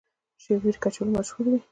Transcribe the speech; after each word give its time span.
شیبر 0.41 0.75
کچالو 0.83 1.11
مشهور 1.17 1.45
دي؟ 1.51 1.59